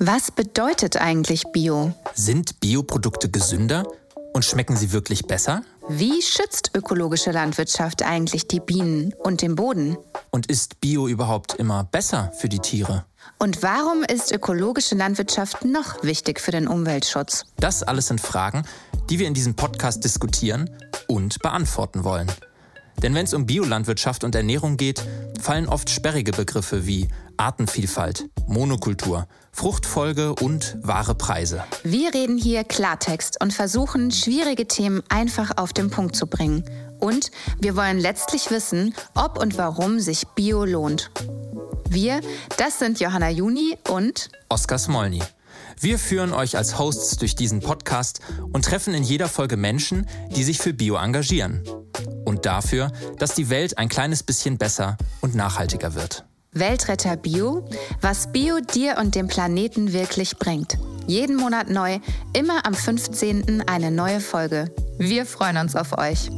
Was 0.00 0.30
bedeutet 0.30 0.96
eigentlich 0.96 1.42
Bio? 1.52 1.92
Sind 2.14 2.60
Bioprodukte 2.60 3.30
gesünder 3.30 3.84
und 4.32 4.44
schmecken 4.44 4.76
sie 4.76 4.92
wirklich 4.92 5.26
besser? 5.26 5.62
Wie 5.88 6.22
schützt 6.22 6.70
ökologische 6.74 7.32
Landwirtschaft 7.32 8.04
eigentlich 8.04 8.46
die 8.46 8.60
Bienen 8.60 9.12
und 9.24 9.42
den 9.42 9.56
Boden? 9.56 9.96
Und 10.30 10.46
ist 10.46 10.80
Bio 10.80 11.08
überhaupt 11.08 11.54
immer 11.54 11.82
besser 11.82 12.30
für 12.38 12.48
die 12.48 12.60
Tiere? 12.60 13.06
Und 13.40 13.64
warum 13.64 14.04
ist 14.04 14.30
ökologische 14.30 14.94
Landwirtschaft 14.94 15.64
noch 15.64 16.04
wichtig 16.04 16.40
für 16.40 16.52
den 16.52 16.68
Umweltschutz? 16.68 17.46
Das 17.56 17.82
alles 17.82 18.06
sind 18.06 18.20
Fragen, 18.20 18.62
die 19.10 19.18
wir 19.18 19.26
in 19.26 19.34
diesem 19.34 19.56
Podcast 19.56 20.04
diskutieren 20.04 20.70
und 21.08 21.40
beantworten 21.40 22.04
wollen. 22.04 22.30
Denn 23.02 23.14
wenn 23.14 23.24
es 23.24 23.34
um 23.34 23.46
Biolandwirtschaft 23.46 24.22
und 24.22 24.34
Ernährung 24.34 24.76
geht, 24.76 25.04
fallen 25.38 25.68
oft 25.68 25.90
sperrige 25.90 26.32
Begriffe 26.32 26.86
wie 26.86 27.08
Artenvielfalt, 27.36 28.28
Monokultur, 28.46 29.26
Fruchtfolge 29.52 30.34
und 30.34 30.76
wahre 30.82 31.14
Preise. 31.14 31.64
Wir 31.84 32.12
reden 32.12 32.36
hier 32.38 32.64
Klartext 32.64 33.40
und 33.40 33.52
versuchen, 33.52 34.10
schwierige 34.10 34.66
Themen 34.66 35.02
einfach 35.08 35.56
auf 35.56 35.72
den 35.72 35.90
Punkt 35.90 36.16
zu 36.16 36.26
bringen. 36.26 36.64
Und 37.00 37.30
wir 37.60 37.76
wollen 37.76 37.98
letztlich 37.98 38.50
wissen, 38.50 38.94
ob 39.14 39.38
und 39.38 39.56
warum 39.56 40.00
sich 40.00 40.26
Bio 40.34 40.64
lohnt. 40.64 41.10
Wir, 41.88 42.20
das 42.56 42.78
sind 42.78 43.00
Johanna 43.00 43.30
Juni 43.30 43.78
und 43.88 44.30
Oskar 44.48 44.78
Smolny. 44.78 45.22
Wir 45.80 45.98
führen 45.98 46.32
euch 46.32 46.56
als 46.56 46.78
Hosts 46.78 47.16
durch 47.18 47.36
diesen 47.36 47.60
Podcast 47.60 48.20
und 48.52 48.64
treffen 48.64 48.94
in 48.94 49.04
jeder 49.04 49.28
Folge 49.28 49.56
Menschen, 49.56 50.08
die 50.34 50.42
sich 50.42 50.58
für 50.58 50.72
Bio 50.72 50.96
engagieren. 50.96 51.62
Dafür, 52.48 52.90
dass 53.18 53.34
die 53.34 53.50
Welt 53.50 53.76
ein 53.76 53.90
kleines 53.90 54.22
bisschen 54.22 54.56
besser 54.56 54.96
und 55.20 55.34
nachhaltiger 55.34 55.94
wird. 55.94 56.24
Weltretter 56.52 57.18
Bio, 57.18 57.68
was 58.00 58.32
Bio 58.32 58.60
dir 58.60 58.96
und 58.98 59.14
dem 59.14 59.28
Planeten 59.28 59.92
wirklich 59.92 60.38
bringt. 60.38 60.78
Jeden 61.06 61.36
Monat 61.36 61.68
neu, 61.68 61.98
immer 62.32 62.64
am 62.64 62.72
15. 62.72 63.64
eine 63.68 63.90
neue 63.90 64.20
Folge. 64.20 64.72
Wir 64.96 65.26
freuen 65.26 65.58
uns 65.58 65.76
auf 65.76 65.98
euch. 65.98 66.30